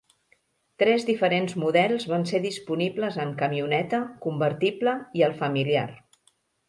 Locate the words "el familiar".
5.29-5.89